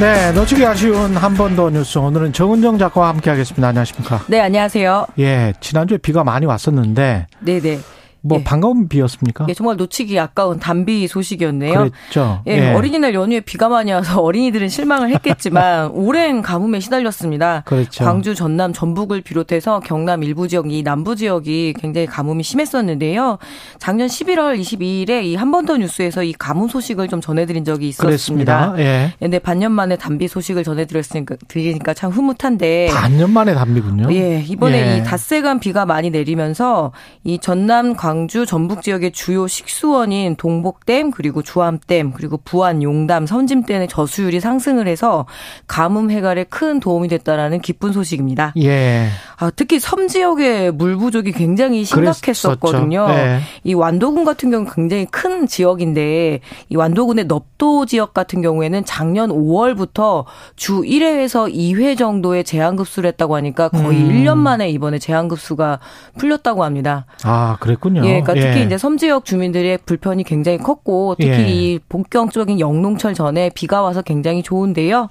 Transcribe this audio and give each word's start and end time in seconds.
네, 0.00 0.32
놓치기 0.32 0.64
아쉬운 0.64 1.14
한 1.16 1.34
번 1.34 1.54
더 1.54 1.68
뉴스. 1.68 1.98
오늘은 1.98 2.32
정은정 2.32 2.78
작가와 2.78 3.08
함께 3.08 3.28
하겠습니다. 3.30 3.68
안녕하십니까? 3.68 4.20
네, 4.28 4.40
안녕하세요. 4.40 5.06
예, 5.18 5.52
지난주에 5.60 5.98
비가 5.98 6.24
많이 6.24 6.46
왔었는데. 6.46 7.26
네네. 7.40 7.78
네. 8.22 8.28
뭐 8.28 8.38
예. 8.40 8.44
반가운 8.44 8.88
비였습니까? 8.88 9.46
예, 9.48 9.54
정말 9.54 9.76
놓치기 9.76 10.18
아까운 10.18 10.58
단비 10.58 11.06
소식이었네요. 11.08 11.72
그렇죠. 11.90 12.42
예, 12.46 12.52
예, 12.52 12.72
어린이날 12.74 13.14
연휴에 13.14 13.40
비가 13.40 13.68
많이 13.68 13.92
와서 13.92 14.20
어린이들은 14.22 14.68
실망을 14.68 15.10
했겠지만 15.14 15.90
오랜 15.94 16.42
가뭄에 16.42 16.80
시달렸습니다. 16.80 17.62
그렇죠. 17.64 18.04
광주, 18.04 18.34
전남, 18.34 18.72
전북을 18.74 19.22
비롯해서 19.22 19.80
경남 19.80 20.22
일부 20.22 20.48
지역, 20.48 20.70
이 20.70 20.82
남부 20.82 21.16
지역이 21.16 21.74
굉장히 21.78 22.06
가뭄이 22.06 22.42
심했었는데요. 22.42 23.38
작년 23.78 24.06
11월 24.08 24.58
22일에 24.60 25.24
이 25.24 25.36
한 25.36 25.50
번 25.50 25.64
더 25.66 25.76
뉴스에서 25.76 26.22
이 26.22 26.32
가뭄 26.32 26.68
소식을 26.68 27.08
좀 27.08 27.20
전해드린 27.20 27.64
적이 27.64 27.88
있었습니다. 27.88 28.06
그렇습니다. 28.06 28.74
예. 28.78 29.12
근데 29.18 29.38
반년 29.38 29.72
만에 29.72 29.96
단비 29.96 30.26
소식을 30.28 30.62
전해드렸으니까 30.64 31.36
드리니까 31.48 31.94
참 31.94 32.10
흐뭇한데. 32.10 32.88
반년 32.92 33.30
만에 33.30 33.54
단비군요. 33.54 34.12
예, 34.14 34.40
이번에 34.46 34.92
예. 34.94 34.96
이 34.98 35.04
닷새간 35.04 35.60
비가 35.60 35.86
많이 35.86 36.10
내리면서 36.10 36.92
이 37.24 37.38
전남 37.38 37.94
광 37.96 38.09
광주 38.10 38.44
전북 38.44 38.82
지역의 38.82 39.12
주요 39.12 39.46
식수원인 39.46 40.34
동복댐 40.34 41.12
그리고 41.12 41.42
주암댐 41.42 42.10
그리고 42.10 42.38
부안 42.44 42.82
용담 42.82 43.24
선짐댐의 43.24 43.86
저수율이 43.86 44.40
상승을 44.40 44.88
해서 44.88 45.26
가뭄 45.68 46.10
해갈에 46.10 46.42
큰 46.42 46.80
도움이 46.80 47.06
됐다라는 47.06 47.60
기쁜 47.60 47.92
소식입니다. 47.92 48.52
예. 48.56 49.10
아, 49.40 49.50
특히 49.56 49.80
섬 49.80 50.06
지역의 50.06 50.72
물 50.72 50.96
부족이 50.96 51.32
굉장히 51.32 51.82
심각했었거든요. 51.84 53.08
네. 53.08 53.40
이 53.64 53.72
완도군 53.72 54.26
같은 54.26 54.50
경우는 54.50 54.70
굉장히 54.70 55.06
큰 55.06 55.46
지역인데 55.46 56.40
이 56.68 56.76
완도군의 56.76 57.24
넙도 57.24 57.86
지역 57.86 58.12
같은 58.12 58.42
경우에는 58.42 58.84
작년 58.84 59.30
5월부터 59.30 60.26
주 60.56 60.82
1회에서 60.82 61.50
2회 61.54 61.96
정도의 61.96 62.44
제한급수를 62.44 63.08
했다고 63.08 63.34
하니까 63.36 63.70
거의 63.70 64.02
음. 64.02 64.10
1년 64.10 64.36
만에 64.36 64.68
이번에 64.68 64.98
제한급수가 64.98 65.80
풀렸다고 66.18 66.62
합니다. 66.62 67.06
아, 67.24 67.56
그랬군요. 67.60 68.02
예, 68.04 68.20
그러니까 68.20 68.34
특히 68.34 68.60
예. 68.60 68.64
이제 68.64 68.76
섬 68.76 68.98
지역 68.98 69.24
주민들의 69.24 69.78
불편이 69.86 70.24
굉장히 70.24 70.58
컸고 70.58 71.16
특히 71.18 71.30
예. 71.32 71.48
이 71.48 71.78
본격적인 71.88 72.60
영농철 72.60 73.14
전에 73.14 73.50
비가 73.54 73.80
와서 73.80 74.02
굉장히 74.02 74.42
좋은데요. 74.42 75.08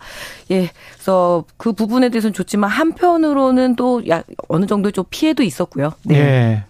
예, 0.51 0.69
그래서 0.93 1.45
그 1.57 1.73
부분에 1.73 2.09
대해서는 2.09 2.33
좋지만 2.33 2.69
한편으로는 2.69 3.75
또 3.75 4.03
어느 4.47 4.65
정도 4.65 4.91
좀 4.91 5.05
피해도 5.09 5.43
있었고요. 5.43 5.93
네. 6.03 6.15
예. 6.15 6.63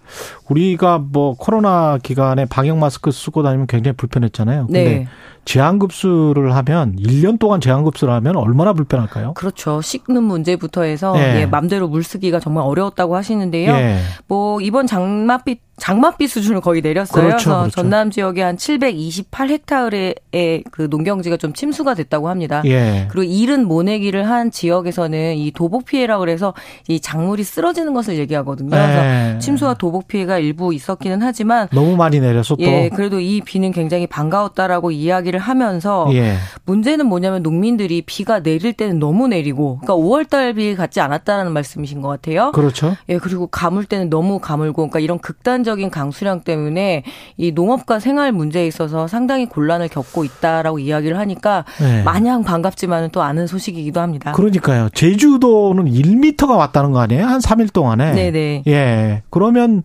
우리가 0.50 1.00
뭐 1.00 1.36
코로나 1.36 1.98
기간에 2.02 2.46
방역 2.46 2.78
마스크 2.78 3.12
쓰고 3.12 3.44
다니면 3.44 3.68
굉장히 3.68 3.96
불편했잖아요. 3.96 4.68
근데 4.68 4.84
네. 4.84 5.08
제한급수를 5.46 6.56
하면 6.56 6.96
1년 6.98 7.40
동안 7.40 7.60
제한급수를 7.60 8.14
하면 8.14 8.36
얼마나 8.36 8.74
불편할까요? 8.74 9.34
그렇죠. 9.34 9.82
씻는 9.82 10.22
문제부터 10.22 10.84
해서 10.84 11.16
예. 11.18 11.42
예, 11.42 11.46
맘대로 11.48 11.88
물 11.88 12.04
쓰기가 12.04 12.40
정말 12.40 12.66
어려웠다고 12.66 13.16
하시는데요. 13.16 13.72
예. 13.72 14.00
뭐 14.28 14.62
이번 14.62 14.86
장맛빛 14.86 15.62
장맛비 15.80 16.28
수준을 16.28 16.62
거의 16.62 16.82
내렸어요. 16.82 17.24
그렇죠, 17.24 17.46
그래서 17.46 17.60
그렇죠. 17.62 17.76
전남 17.76 18.12
지역에 18.12 18.44
한 18.44 18.58
728헥타르의 18.58 20.64
그 20.72 20.88
농경지가 20.90 21.38
좀 21.38 21.54
침수가 21.54 21.96
됐다고 21.96 22.30
합니다. 22.30 22.62
예. 22.66 23.08
그리고 23.10 23.24
이른 23.24 23.66
모내기를 23.66 24.30
한 24.30 24.52
지역에서는 24.52 25.38
이 25.38 25.52
도복 25.52 25.86
피해라고 25.86 26.20
그래서 26.20 26.54
이 26.88 27.00
작물이 27.00 27.44
쓰러지는 27.44 27.94
것을 27.94 28.20
얘기하거든요. 28.20 28.70
그래서 28.70 29.04
예. 29.04 29.38
침수와 29.40 29.74
도복 29.76 29.99
피해가 30.08 30.40
일부 30.40 30.74
있었기는 30.74 31.22
하지만 31.22 31.68
너무 31.72 31.96
많이 31.96 32.20
내려서 32.20 32.56
또 32.56 32.64
예, 32.64 32.90
그래도 32.94 33.20
이 33.20 33.42
비는 33.42 33.72
굉장히 33.72 34.06
반가웠다라고 34.08 34.92
이야기를 34.92 35.40
하면서 35.40 36.08
예. 36.14 36.36
문제는 36.66 37.06
뭐냐면 37.08 37.42
농민들이 37.42 38.02
비가 38.02 38.42
내릴 38.42 38.74
때는 38.74 39.00
너무 39.00 39.28
내리고 39.28 39.80
그러니까 39.82 39.96
5월 39.96 40.30
달비 40.30 40.76
같지 40.76 41.00
않았다라는 41.00 41.52
말씀이신 41.54 42.02
것 42.02 42.10
같아요. 42.10 42.52
그렇죠. 42.52 42.96
예, 43.10 43.18
그리고 43.18 43.48
가물 43.48 43.86
때는 43.86 44.10
너무 44.10 44.40
가물고 44.40 44.76
그러니까 44.84 45.00
이런 45.00 45.20
극단적 45.20 45.80
폭발적인 45.80 45.90
강수량 45.90 46.42
때문에 46.42 47.04
이 47.38 47.52
농업과 47.52 48.00
생활 48.00 48.32
문제에 48.32 48.68
있어서 48.68 49.08
상당히 49.08 49.46
곤란을 49.46 49.88
겪고 49.88 50.24
있다라고 50.24 50.80
이야기를 50.80 51.18
하니까 51.18 51.66
네. 51.80 52.04
마냥 52.04 52.44
반갑지만은 52.44 53.10
또 53.12 53.22
아는 53.22 53.48
소식이기도 53.48 54.02
합니다. 54.02 54.32
그러니까요. 54.34 54.90
제주도는 54.94 55.86
1미터가 55.86 56.58
왔다는 56.58 56.92
거 56.92 57.00
아니에요? 57.00 57.26
한 57.26 57.40
3일 57.40 57.72
동안에. 57.72 58.14
네네. 58.14 58.64
예. 58.68 59.22
그러면 59.30 59.84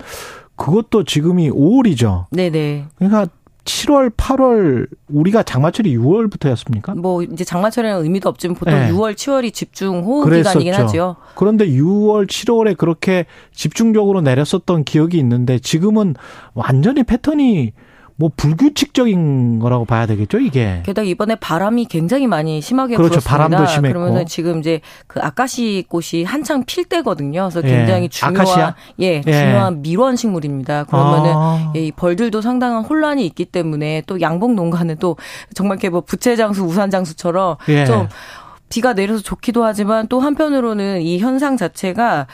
그것도 0.56 1.04
지금이 1.04 1.50
5월이죠. 1.50 2.26
네네. 2.30 2.86
그러니까 2.96 3.26
7월, 3.64 4.10
8월 4.10 4.86
우리가 5.08 5.42
장마철이 5.42 5.96
6월부터였습니까? 5.96 6.96
뭐 6.98 7.22
이제 7.22 7.44
장마철에는 7.44 8.02
의미도 8.04 8.28
없지만 8.28 8.54
보통 8.56 8.74
네. 8.74 8.90
6월, 8.90 9.14
7월이 9.14 9.54
집중 9.54 10.04
호우. 10.04 10.28
기간이긴 10.28 10.74
하죠. 10.74 11.16
그런데 11.34 11.66
6월, 11.66 12.26
7월에 12.26 12.76
그렇게 12.76 13.24
집중적으로 13.52 14.20
내렸었던 14.20 14.84
기억이 14.84 15.18
있는데 15.18 15.58
지금은 15.58 16.14
완전히 16.52 17.04
패턴이 17.04 17.72
뭐 18.16 18.30
불규칙적인 18.36 19.58
거라고 19.58 19.84
봐야 19.84 20.06
되겠죠, 20.06 20.38
이게. 20.38 20.82
게다가 20.84 21.06
이번에 21.06 21.34
바람이 21.34 21.86
굉장히 21.86 22.28
많이 22.28 22.60
심하게 22.60 22.94
그렇죠, 22.94 23.20
불었습니다. 23.20 23.30
바람도 23.30 23.66
심했고. 23.66 23.98
그러면서 23.98 24.24
지금 24.24 24.60
이제 24.60 24.80
그 25.08 25.20
아카시 25.20 25.84
꽃이 25.88 26.22
한창 26.24 26.64
필 26.64 26.84
때거든요. 26.84 27.48
그래서 27.50 27.68
예. 27.68 27.76
굉장히 27.76 28.08
중요한 28.08 28.36
아카시아? 28.36 28.74
예, 29.00 29.20
예, 29.26 29.32
중요한 29.32 29.82
밀원 29.82 30.14
식물입니다. 30.14 30.84
그러면은 30.84 31.32
아. 31.34 31.72
예, 31.74 31.86
이 31.86 31.92
벌들도 31.92 32.40
상당한 32.40 32.84
혼란이 32.84 33.26
있기 33.26 33.46
때문에 33.46 34.02
또 34.06 34.20
양봉 34.20 34.54
농가는 34.54 34.96
또 35.00 35.16
정말 35.54 35.76
이렇게 35.76 35.88
뭐 35.88 36.00
부채 36.00 36.36
장수, 36.36 36.62
우산 36.62 36.90
장수처럼 36.90 37.56
예. 37.68 37.84
좀 37.84 38.08
비가 38.68 38.94
내려서 38.94 39.22
좋기도 39.22 39.64
하지만 39.64 40.06
또 40.08 40.20
한편으로는 40.20 41.02
이 41.02 41.18
현상 41.18 41.56
자체가 41.56 42.28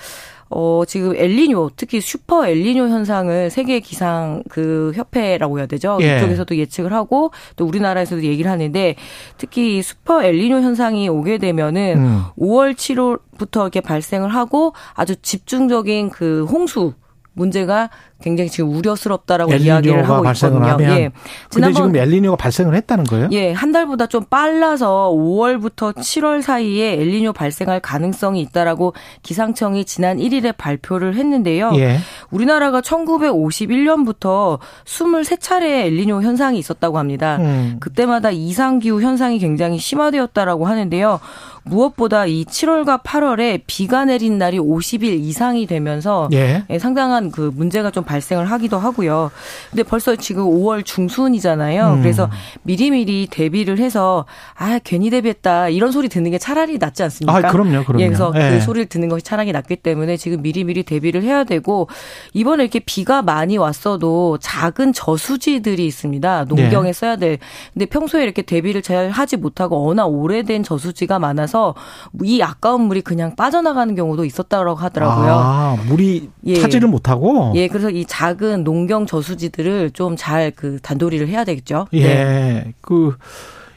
어, 0.51 0.83
지금 0.87 1.15
엘리뇨, 1.15 1.71
특히 1.77 2.01
슈퍼 2.01 2.47
엘리뇨 2.47 2.89
현상을 2.89 3.51
세계 3.51 3.79
기상 3.79 4.43
그 4.49 4.93
협회라고 4.97 5.59
해야 5.59 5.67
되죠. 5.67 5.99
예. 6.03 6.19
이쪽에서도 6.19 6.57
예측을 6.57 6.93
하고 6.93 7.31
또 7.55 7.65
우리나라에서도 7.67 8.25
얘기를 8.25 8.51
하는데 8.51 8.97
특히 9.39 9.81
슈퍼 9.81 10.23
엘리뇨 10.25 10.61
현상이 10.61 11.09
오게 11.09 11.39
되면은 11.39 11.99
음. 11.99 12.23
5월 12.37 12.75
7월부터 12.75 13.63
이렇게 13.63 13.81
발생을 13.81 14.35
하고 14.35 14.75
아주 14.95 15.15
집중적인 15.23 16.11
그 16.11 16.45
홍수 16.51 16.95
문제가 17.41 17.89
굉장히 18.23 18.51
지금 18.51 18.75
우려스럽다라고 18.75 19.55
이야기를 19.55 20.07
하고 20.09 20.31
있거든요. 20.31 20.65
하면. 20.67 20.99
예. 20.99 21.11
지난번 21.49 21.93
지금 21.93 21.97
엘리뇨가 21.97 22.37
발생을 22.37 22.75
했다는 22.75 23.05
거예요? 23.05 23.29
예, 23.33 23.53
한 23.53 23.73
달보다 23.73 24.07
좀 24.07 24.25
빨라서 24.29 25.11
5월부터 25.15 25.95
7월 25.95 26.43
사이에 26.43 26.93
엘리뇨 27.01 27.33
발생할 27.33 27.81
가능성이 27.81 28.43
있다라고 28.43 28.93
기상청이 29.23 29.87
지난 29.87 30.19
1일에 30.19 30.55
발표를 30.57 31.15
했는데요. 31.17 31.73
예. 31.77 31.97
우리나라가 32.31 32.83
1951년부터 32.83 34.59
23차례 34.85 35.87
엘리뇨 35.87 36.21
현상이 36.21 36.59
있었다고 36.59 36.99
합니다. 36.99 37.39
음. 37.41 37.77
그때마다 37.81 38.31
이상 38.31 38.79
기후 38.81 39.01
현상이 39.01 39.39
굉장히 39.39 39.79
심화되었다라고 39.79 40.67
하는데요. 40.67 41.21
무엇보다 41.65 42.27
이 42.27 42.45
7월과 42.45 43.03
8월에 43.03 43.63
비가 43.67 44.05
내린 44.05 44.39
날이 44.39 44.59
50일 44.59 45.21
이상이 45.21 45.67
되면서 45.67 46.29
예. 46.33 46.65
예 46.69 46.79
상당한 46.79 47.31
그 47.31 47.51
문제가 47.55 47.91
좀 47.91 48.05
발생을 48.05 48.47
하기도 48.47 48.79
하고요. 48.79 49.31
근데 49.71 49.83
벌써 49.83 50.17
지금 50.17 50.45
5월 50.45 50.85
중순이잖아요. 50.85 51.95
음. 51.95 52.03
그래서 52.03 52.31
미리미리 52.63 53.29
대비를 53.31 53.79
해서 53.79 54.27
아 54.57 54.79
괜히 54.83 55.11
대비했다 55.11 55.69
이런 55.69 55.93
소리 55.93 56.09
듣는 56.09 56.31
게 56.31 56.39
차라리 56.39 56.79
낫지 56.79 57.03
않습니까? 57.03 57.49
아, 57.49 57.51
그럼요, 57.51 57.85
그럼요. 57.85 58.03
예, 58.03 58.07
그래서 58.07 58.33
예. 58.37 58.51
그 58.51 58.61
소리를 58.61 58.87
듣는 58.87 59.09
것이 59.09 59.25
차라리 59.25 59.53
낫기 59.53 59.77
때문에 59.77 60.17
지금 60.17 60.43
미리미리 60.43 60.83
대비를 60.85 61.23
해야 61.23 61.45
되고 61.45 61.89
이번에 62.33 62.65
이렇게 62.65 62.79
비가 62.81 63.23
많이 63.23 63.59
왔어도 63.59 64.39
작은 64.41 64.93
저수지들이 64.93 65.87
있습니다. 65.87 66.45
농경에 66.45 66.89
네. 66.89 66.93
써야 66.93 67.17
될. 67.17 67.39
근데 67.73 67.87
평소에 67.87 68.23
이렇게 68.23 68.43
대비를 68.43 68.83
잘 68.83 69.11
하지 69.11 69.37
못하고 69.37 69.85
워낙 69.85 70.07
오래된 70.07 70.63
저수지가 70.63 71.19
많아 71.19 71.47
서 71.51 71.75
이 72.23 72.41
아까운 72.43 72.83
물이 72.83 73.03
그냥 73.03 73.35
빠져나가는 73.37 73.95
경우도 73.95 74.25
있었다고 74.25 74.75
하더라고요. 74.75 75.33
아, 75.33 75.77
물이 75.89 76.31
예. 76.47 76.55
차지를 76.55 76.89
못하고. 76.89 77.53
예, 77.57 77.69
그래서 77.69 77.91
이 77.91 78.05
작은 78.07 78.65
농경 78.65 79.07
저수지들을 79.07 79.91
좀 79.91 80.17
잘 80.17 80.53
그 80.57 80.79
단도리를 80.81 81.27
해야 81.29 81.45
되겠죠. 81.45 81.87
예. 81.93 82.03
네. 82.03 82.75
그 82.81 83.17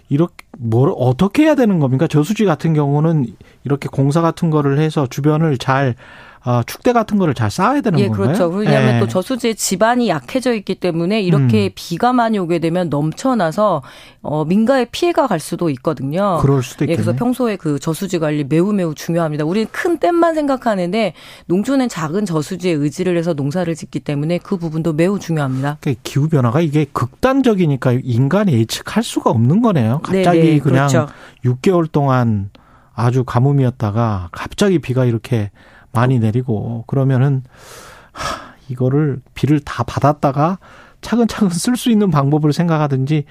이렇게 0.09 0.33
뭘 0.57 0.93
어떻게 0.95 1.43
해야 1.43 1.55
되는 1.55 1.79
겁니까? 1.79 2.07
저수지 2.07 2.45
같은 2.45 2.73
경우는 2.73 3.25
이렇게 3.63 3.87
공사 3.89 4.21
같은 4.21 4.49
거를 4.49 4.79
해서 4.79 5.07
주변을 5.07 5.57
잘 5.57 5.95
아, 6.45 6.61
축대 6.67 6.91
같은 6.91 7.17
거를 7.17 7.33
잘 7.33 7.49
쌓아야 7.49 7.79
되는 7.79 7.97
예, 7.99 8.07
건가요? 8.07 8.25
그렇죠. 8.25 8.47
왜냐하면 8.49 8.95
예. 8.95 8.99
또 8.99 9.07
저수지의 9.07 9.55
지반이 9.55 10.09
약해져 10.09 10.53
있기 10.53 10.75
때문에 10.75 11.21
이렇게 11.21 11.67
음. 11.67 11.69
비가 11.73 12.11
많이 12.11 12.37
오게 12.37 12.59
되면 12.59 12.89
넘쳐나서 12.89 13.81
어, 14.21 14.43
민가에 14.43 14.85
피해가 14.91 15.27
갈 15.27 15.39
수도 15.39 15.69
있거든요. 15.69 16.39
그럴 16.41 16.61
수도 16.61 16.83
있겠네. 16.83 16.91
예, 16.91 16.95
그래서 16.95 17.17
평소에 17.17 17.55
그 17.55 17.79
저수지 17.79 18.19
관리 18.19 18.43
매우 18.43 18.73
매우 18.73 18.93
중요합니다. 18.93 19.45
우리는 19.45 19.67
큰 19.71 19.99
댐만 19.99 20.35
생각하는데 20.35 21.13
농촌은 21.45 21.87
작은 21.87 22.25
저수지에 22.25 22.73
의지를 22.73 23.17
해서 23.17 23.33
농사를 23.33 23.73
짓기 23.73 24.01
때문에 24.01 24.39
그 24.39 24.57
부분도 24.57 24.93
매우 24.93 25.19
중요합니다. 25.19 25.77
그러니까 25.79 26.01
기후 26.03 26.27
변화가 26.27 26.59
이게 26.59 26.85
극단적이니까 26.91 27.99
인간이 28.03 28.51
예측할 28.53 29.01
수가 29.01 29.29
없는 29.29 29.61
거네요. 29.61 29.99
갑자기 30.03 30.39
네네, 30.39 30.59
그냥 30.59 30.87
그렇죠. 30.89 31.07
6개월 31.45 31.89
동안 31.89 32.49
아주 32.93 33.23
가뭄이었다가 33.23 34.29
갑자기 34.31 34.79
비가 34.79 35.05
이렇게 35.05 35.51
많이 35.93 36.19
내리고 36.19 36.83
그러면은 36.87 37.43
하, 38.11 38.53
이거를 38.69 39.21
비를 39.33 39.59
다 39.59 39.83
받았다가 39.83 40.59
차근차근 41.01 41.49
쓸 41.49 41.75
수 41.75 41.91
있는 41.91 42.09
방법을 42.09 42.53
생각하든지 42.53 43.25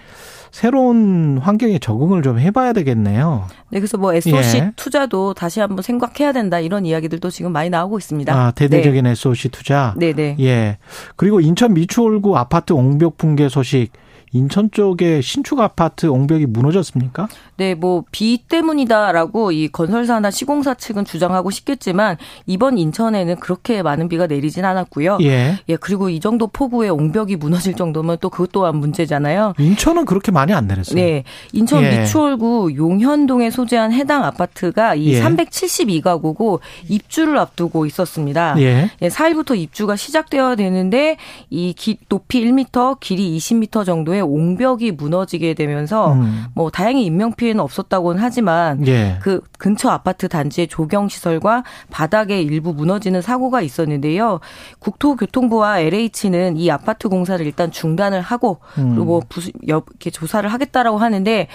새로운 0.51 1.39
환경에 1.39 1.79
적응을 1.79 2.23
좀 2.23 2.39
해봐야 2.39 2.75
되겠네요. 2.75 3.47
네, 3.71 3.81
그래서 3.81 3.97
뭐 3.97 4.13
SOC 4.13 4.59
예. 4.59 4.73
투자도 4.77 5.33
다시 5.33 5.61
한번 5.61 5.83
생각해야 5.83 6.33
된다 6.33 6.61
이런 6.61 6.85
이야기들도 6.85 7.31
지금 7.31 7.53
많이 7.53 7.71
나오고 7.71 7.99
있습니다. 7.99 8.33
아, 8.33 8.51
대대적인 8.51 9.05
네. 9.05 9.11
SOC 9.11 9.49
투자. 9.49 9.95
네 9.97 10.13
네. 10.13 10.37
예. 10.41 10.77
그리고 11.17 11.41
인천 11.41 11.73
미추홀구 11.73 12.37
아파트 12.37 12.75
옹벽 12.75 13.17
붕괴 13.17 13.49
소식 13.49 13.93
인천 14.33 14.71
쪽에 14.71 15.21
신축 15.21 15.61
아파트 15.61 16.07
옹벽이 16.07 16.47
무너졌습니까? 16.47 17.29
네, 17.57 17.75
뭐 17.75 18.03
비 18.11 18.39
때문이다라고 18.49 19.53
이 19.53 19.69
건설사나 19.69 20.31
시공사 20.31 20.75
측은 20.75 21.05
주장하고 21.05 21.51
싶겠지만 21.51 22.17
이번 22.47 22.79
인천에는 22.79 23.37
그렇게 23.37 23.83
많은 23.83 24.09
비가 24.09 24.27
내리진 24.27 24.65
않았고요. 24.65 25.19
예. 25.23 25.59
예, 25.69 25.77
그리고 25.77 26.09
이 26.09 26.21
정도 26.21 26.47
폭우에 26.47 26.89
옹벽이 26.89 27.37
무너질 27.37 27.75
정도면 27.75 28.19
또 28.21 28.31
그것 28.31 28.53
또한 28.53 28.77
문제잖아요. 28.77 29.55
인천은 29.59 30.05
그렇게 30.05 30.31
많이 30.31 30.53
안 30.53 30.67
내렸어요. 30.67 30.95
네, 30.95 31.25
인천 31.53 31.83
예. 31.83 32.01
미추홀구 32.01 32.75
용현동에 32.77 33.51
소재한 33.51 33.93
해당 33.93 34.25
아파트가 34.25 34.95
이 34.95 35.15
예. 35.15 35.23
372가구고 35.23 36.61
입주를 36.89 37.39
앞두고 37.39 37.87
있었습니다. 37.87 38.55
예. 38.59 38.91
예, 39.01 39.09
4일부터 39.09 39.57
입주가 39.57 39.97
시작되어야 39.97 40.57
되는데 40.57 41.17
이 41.51 41.73
기, 41.73 41.99
높이 42.09 42.45
1m, 42.45 43.01
길이 43.01 43.37
20m 43.37 43.85
정도의 43.85 44.22
옹벽이 44.23 44.93
무너지게 44.93 45.55
되면서 45.55 46.13
음. 46.13 46.45
뭐 46.55 46.71
다행히 46.71 47.05
인명 47.05 47.33
피해는 47.33 47.61
없었다고는 47.61 48.23
하지만 48.23 48.87
예. 48.87 49.19
그 49.21 49.41
근처 49.59 49.91
아파트 49.91 50.29
단지의 50.29 50.69
조경 50.69 51.09
시설과 51.09 51.65
바닥에 51.91 52.41
일부 52.41 52.73
무너지는 52.73 53.23
사고가 53.23 53.61
있었는데요. 53.61 54.41
국토교통부와 54.79 55.81
LH는 55.81 56.57
이 56.57 56.71
아파트 56.71 57.09
공사를 57.09 57.45
일단 57.45 57.71
중단을 57.71 58.21
하고 58.21 58.59
음. 58.79 58.91
그리고 58.91 59.05
뭐 59.05 59.23
부수, 59.29 59.51
이렇게 59.63 60.11
조사를 60.11 60.51
하겠다라고 60.51 60.99
하는데 60.99 61.49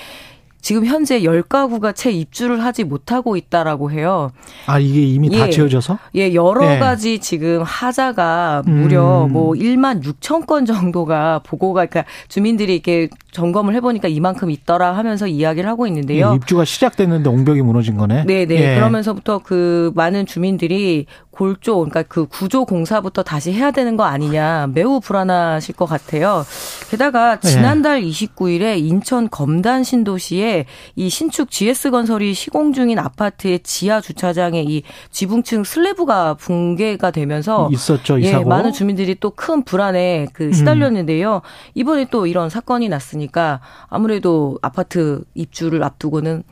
지금 0.68 0.86
현재 0.86 1.22
10가구가 1.22 1.96
채 1.96 2.12
입주를 2.12 2.62
하지 2.62 2.84
못하고 2.84 3.38
있다라고 3.38 3.90
해요. 3.90 4.34
아, 4.66 4.80
이게 4.80 5.02
이미 5.02 5.30
예. 5.32 5.38
다 5.38 5.50
지어져서? 5.50 5.98
예, 6.16 6.34
여러 6.34 6.74
예. 6.74 6.78
가지 6.78 7.20
지금 7.20 7.64
하자가 7.64 8.64
무려 8.66 9.28
음. 9.28 9.32
뭐 9.32 9.54
1만 9.54 10.04
6천 10.04 10.46
건 10.46 10.66
정도가 10.66 11.40
보고가 11.46 11.86
그러니까 11.86 12.12
주민들이 12.28 12.74
이렇게 12.74 13.08
점검을 13.38 13.76
해 13.76 13.82
보니까 13.82 14.08
이만큼 14.08 14.50
있더라 14.50 14.98
하면서 14.98 15.28
이야기를 15.28 15.70
하고 15.70 15.86
있는데요. 15.88 16.32
예, 16.32 16.36
입주가 16.36 16.66
시작됐는데 16.66 17.30
옹벽이 17.30 17.62
무너진 17.62 17.96
거네. 17.96 18.26
네, 18.26 18.46
네. 18.46 18.56
예. 18.72 18.76
그러면서부터 18.76 19.40
그 19.44 19.92
많은 19.96 20.26
주민들이 20.26 21.06
골조, 21.30 21.76
그러니까 21.76 22.02
그 22.02 22.26
구조 22.26 22.66
공사부터 22.66 23.22
다시 23.22 23.52
해야 23.54 23.70
되는 23.70 23.96
거 23.96 24.06
아니냐 24.06 24.70
매우 24.74 25.00
불안하실 25.00 25.76
것 25.76 25.86
같아요. 25.86 26.44
게다가 26.90 27.40
지난달 27.40 28.02
네. 28.02 28.08
29일에 28.10 28.80
인천 28.80 29.30
검단 29.30 29.84
신도시에 29.84 30.66
이 30.96 31.10
신축 31.10 31.52
GS 31.52 31.92
건설이 31.92 32.34
시공 32.34 32.74
중인 32.74 32.98
아파트의 32.98 33.60
지하 33.60 34.02
주차장에 34.02 34.64
이 34.68 34.82
지붕층 35.12 35.64
슬래브가 35.64 36.34
붕괴가 36.34 37.12
되면서 37.12 37.70
있었죠, 37.72 38.18
이 38.18 38.24
예, 38.24 38.32
사고. 38.32 38.50
많은 38.50 38.74
주민들이 38.74 39.14
또 39.16 39.32
큰 39.38 39.62
불안에 39.64 40.26
그 40.34 40.52
시달렸는데요. 40.52 41.36
음. 41.36 41.72
이번에 41.76 42.08
또 42.10 42.26
이런 42.26 42.50
사건이 42.50 42.90
났으니 42.90 43.27
까 43.28 43.60
아무래도 43.88 44.58
아파트 44.62 45.24
입주를 45.34 45.84
앞두고는 45.84 46.44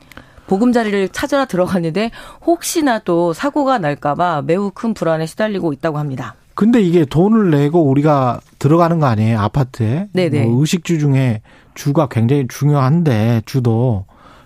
보금자리를 0.47 1.09
찾으러 1.09 1.45
들어갔는데 1.45 2.11
혹시나 2.45 2.99
또 2.99 3.33
사고가 3.33 3.79
날까봐 3.79 4.43
매우 4.45 4.71
큰 4.73 4.93
불안에 4.93 5.25
시달리고 5.25 5.73
있다고 5.73 5.97
합니다. 5.97 6.35
근데 6.53 6.81
이게 6.81 7.03
돈을 7.05 7.51
내고 7.51 7.83
우리가 7.83 8.39
들어가는 8.59 8.99
거 8.99 9.07
아니에요 9.07 9.39
아파트에? 9.39 10.07
네네. 10.13 10.45
뭐 10.45 10.61
의식주 10.61 10.99
중에 10.99 11.41
주가 11.73 12.07
굉장히 12.07 12.47
중요한데 12.47 13.41
주도. 13.45 14.05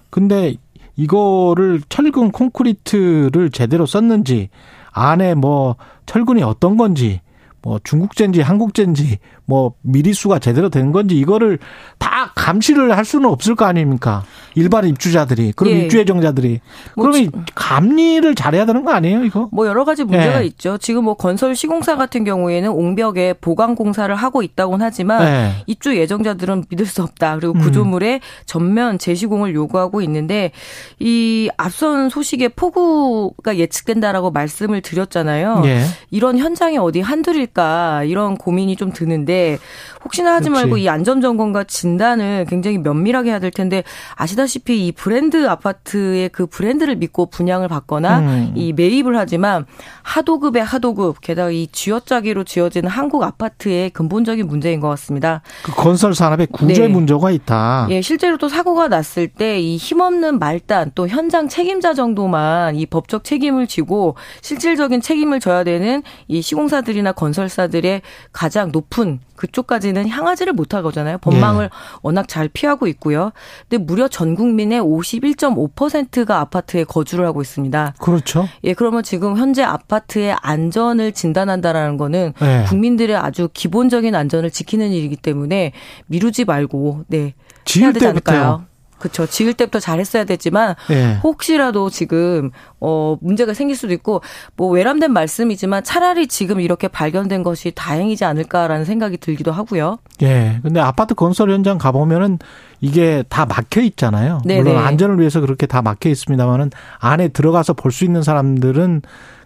근데 0.09 0.55
이거를 0.95 1.81
철근 1.87 2.31
콘크리트를 2.31 3.51
제대로 3.51 3.85
썼는지 3.85 4.49
안에 4.91 5.35
뭐 5.35 5.75
철근이 6.07 6.43
어떤 6.43 6.77
건지 6.77 7.21
뭐 7.61 7.79
중국제인지 7.83 8.41
한국제인지 8.41 9.19
뭐 9.45 9.73
미리수가 9.81 10.39
제대로 10.39 10.69
된 10.69 10.91
건지 10.91 11.15
이거를 11.17 11.59
다 11.97 12.31
감시를 12.35 12.95
할 12.95 13.03
수는 13.03 13.27
없을 13.29 13.55
거 13.55 13.65
아닙니까? 13.65 14.23
일반 14.55 14.87
입주자들이 14.87 15.53
그럼 15.55 15.73
예. 15.73 15.79
입주 15.81 15.97
예정자들이 15.97 16.59
뭐 16.95 17.07
그러면 17.07 17.29
뭐, 17.31 17.43
감리를 17.55 18.35
잘해야 18.35 18.65
되는 18.65 18.85
거 18.85 18.91
아니에요 18.91 19.23
이거? 19.23 19.49
뭐 19.51 19.67
여러 19.67 19.85
가지 19.85 20.03
문제가 20.03 20.41
예. 20.41 20.45
있죠. 20.45 20.77
지금 20.77 21.05
뭐 21.05 21.15
건설 21.15 21.55
시공사 21.55 21.95
같은 21.95 22.23
경우에는 22.23 22.69
옹벽에 22.69 23.33
보강 23.33 23.75
공사를 23.75 24.13
하고 24.13 24.41
있다고는 24.41 24.85
하지만 24.85 25.23
예. 25.23 25.51
입주 25.65 25.97
예정자들은 25.97 26.65
믿을 26.69 26.85
수 26.85 27.03
없다. 27.03 27.35
그리고 27.35 27.53
음. 27.53 27.61
구조물에 27.61 28.15
음. 28.15 28.19
전면 28.45 28.97
재시공을 28.97 29.53
요구하고 29.53 30.01
있는데 30.01 30.51
이 30.99 31.49
앞선 31.57 32.09
소식에 32.09 32.49
폭우가 32.49 33.57
예측된다라고 33.57 34.31
말씀을 34.31 34.81
드렸잖아요. 34.81 35.63
예. 35.65 35.83
이런 36.11 36.37
현장이 36.37 36.77
어디 36.77 37.01
한둘일 37.01 37.47
까 37.53 38.03
이런 38.03 38.37
고민이 38.37 38.75
좀 38.75 38.91
드는데 38.91 39.59
혹시나 40.03 40.33
하지 40.35 40.49
그렇지. 40.49 40.61
말고 40.65 40.77
이 40.77 40.89
안전 40.89 41.21
점검과 41.21 41.65
진단을 41.65 42.45
굉장히 42.49 42.77
면밀하게 42.77 43.29
해야 43.29 43.39
될 43.39 43.51
텐데 43.51 43.83
아시다시피 44.15 44.87
이 44.87 44.91
브랜드 44.91 45.47
아파트의 45.47 46.29
그 46.29 46.45
브랜드를 46.47 46.95
믿고 46.95 47.27
분양을 47.27 47.67
받거나 47.67 48.19
음. 48.19 48.51
이 48.55 48.73
매입을 48.73 49.17
하지만 49.17 49.65
하도급의 50.03 50.63
하도급 50.63 51.21
게다가 51.21 51.51
이 51.51 51.67
쥐어짜기로 51.71 52.43
지어지는 52.43 52.89
한국 52.89 53.23
아파트의 53.23 53.91
근본적인 53.91 54.47
문제인 54.47 54.79
것 54.79 54.89
같습니다. 54.89 55.41
그 55.63 55.71
건설 55.73 56.13
산업의 56.15 56.47
구조의 56.47 56.87
네. 56.87 56.93
문제가 56.93 57.31
있다. 57.31 57.87
예, 57.91 58.01
실제로 58.01 58.37
또 58.37 58.49
사고가 58.49 58.87
났을 58.87 59.27
때 59.27 59.59
이 59.59 59.77
힘없는 59.77 60.39
말단 60.39 60.91
또 60.95 61.07
현장 61.07 61.47
책임자 61.47 61.93
정도만 61.93 62.75
이 62.75 62.85
법적 62.85 63.23
책임을 63.23 63.67
지고 63.67 64.15
실질적인 64.41 65.01
책임을 65.01 65.39
져야 65.39 65.63
되는 65.63 66.01
이 66.27 66.41
시공사들이나 66.41 67.11
건설 67.11 67.38
사들의 67.47 68.01
가장 68.31 68.71
높은 68.71 69.19
그쪽까지는 69.35 70.09
향하지를 70.09 70.53
못하거잖아요. 70.53 71.19
법망을 71.19 71.65
네. 71.65 71.69
워낙 72.01 72.27
잘 72.27 72.49
피하고 72.49 72.87
있고요. 72.87 73.31
근데 73.69 73.83
무려 73.83 74.07
전 74.09 74.35
국민의 74.35 74.81
51.5%가 74.81 76.39
아파트에 76.39 76.83
거주를 76.83 77.25
하고 77.25 77.41
있습니다. 77.41 77.93
그렇죠. 77.99 78.47
예, 78.65 78.73
그러면 78.73 79.01
지금 79.03 79.37
현재 79.37 79.63
아파트의 79.63 80.35
안전을 80.41 81.13
진단한다라는 81.13 81.97
거는 81.97 82.33
네. 82.39 82.65
국민들의 82.67 83.15
아주 83.15 83.49
기본적인 83.53 84.13
안전을 84.13 84.51
지키는 84.51 84.91
일이기 84.91 85.15
때문에 85.15 85.71
미루지 86.07 86.43
말고 86.43 87.05
네. 87.07 87.33
지을 87.63 87.93
때부터요. 87.93 88.68
그렇죠. 88.99 89.25
지을 89.25 89.53
때부터 89.53 89.79
잘했어야 89.79 90.25
됐지만 90.25 90.75
네. 90.89 91.17
혹시라도 91.23 91.89
지금 91.89 92.51
어 92.79 93.17
문제가 93.21 93.53
생길 93.53 93.75
수도 93.75 93.93
있고 93.93 94.21
뭐 94.55 94.69
외람된 94.69 95.11
말씀이지만 95.11 95.83
차라리 95.83 96.27
지금 96.27 96.59
이렇게 96.59 96.87
발견된 96.87 97.43
것이 97.43 97.71
다행이지 97.75 98.25
않을까라는 98.25 98.85
생각이 98.85 99.17
들기도 99.17 99.51
하고요. 99.51 99.97
예. 100.21 100.59
근데 100.61 100.79
아파트 100.79 101.15
건설 101.15 101.51
현장 101.51 101.77
가 101.77 101.91
보면은 101.91 102.39
이게 102.81 103.23
다 103.29 103.45
막혀 103.45 103.81
있잖아요. 103.81 104.41
네네. 104.45 104.63
물론 104.63 104.83
안전을 104.85 105.19
위해서 105.19 105.41
그렇게 105.41 105.65
다 105.65 105.81
막혀 105.81 106.09
있습니다만은 106.09 106.71
안에 106.99 107.29
들어가서 107.29 107.73
볼 107.73 107.89
수 107.91 108.05
있는 108.05 108.21
사람들은 108.21 109.01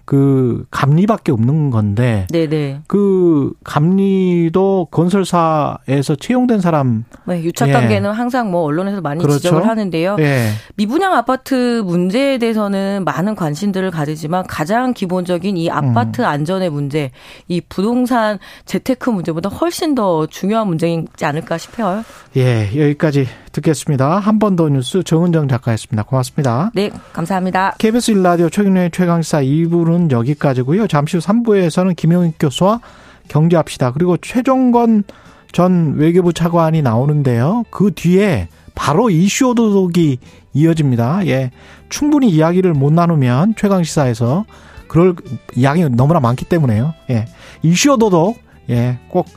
그 0.06 0.66
감리밖에 0.70 1.32
없는 1.32 1.70
건데 1.70 2.28
네네. 2.30 2.82
그 2.88 3.54
감리도 3.64 4.90
건설사에서 4.92 6.16
채용된 6.20 6.60
사람 6.60 7.06
네, 7.26 7.42
유착 7.42 7.72
단계는 7.72 8.10
예. 8.10 8.14
항상 8.14 8.52
뭐 8.52 8.64
언론에서 8.64 9.00
많이 9.00 9.22
그렇죠? 9.22 9.40
지적을 9.40 9.66
하는데요. 9.68 10.18
예. 10.20 10.50
미분양 10.76 11.14
아파트 11.14 11.82
문제에 11.86 12.38
대해서는 12.38 13.04
많은 13.06 13.36
관심들을 13.36 13.92
가지지만 13.92 14.46
가장 14.48 14.94
기본적인 14.94 15.56
이 15.56 15.70
아파트 15.70 16.22
음. 16.22 16.26
안전의 16.26 16.70
문제, 16.70 17.12
이 17.48 17.62
부동산 17.62 18.40
재테크 18.66 19.10
문제보다 19.10 19.50
훨씬 19.50 19.96
더 19.96 20.26
중요한 20.26 20.68
문제이지 20.68 21.24
않을까 21.24 21.58
싶어요. 21.58 22.04
예, 22.36 22.70
여기까지 22.76 23.28
듣겠습니다. 23.54 24.20
한 24.20 24.40
번 24.40 24.56
더 24.56 24.68
뉴스 24.70 25.04
정은정 25.04 25.48
작가였습니다. 25.48 26.04
고맙습니다. 26.04 26.72
네, 26.76 26.92
감사합니다. 27.14 27.76
KBS 27.78 28.12
일라디오 28.12 28.50
최경련의 28.50 28.92
최강시사 28.92 29.42
2부는 29.42 30.12
여기까지고요. 30.12 30.88
잠시 30.88 31.18
후 31.18 31.24
3부에서는 31.24 31.96
김영익 31.96 32.36
교수와 32.40 32.82
경제합시다. 33.30 33.92
그리고 33.94 34.18
최종건 34.18 35.04
전 35.52 35.96
외교부 35.96 36.34
차관이 36.34 36.82
나오는데요. 36.82 37.64
그 37.70 37.92
뒤에 37.94 38.48
바로 38.76 39.10
이슈 39.10 39.50
오도독이 39.50 40.18
이어집니다. 40.54 41.26
예. 41.28 41.52
충분히 41.90 42.30
이야기를 42.30 42.74
못 42.74 42.92
나누면 42.92 43.54
최강시사에서 43.56 44.46
그럴 44.88 45.16
이야기 45.56 45.84
너무나 45.90 46.20
많기 46.20 46.44
때문에요. 46.46 46.94
예. 47.12 47.26
이슈 47.62 47.94
오도독 47.94 48.38
예. 48.72 48.98
꼭 49.10 49.28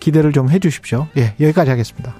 기대를 0.00 0.32
좀 0.32 0.48
해 0.50 0.58
주십시오. 0.60 1.06
예. 1.16 1.34
여기까지 1.40 1.70
하겠습니다. 1.70 2.14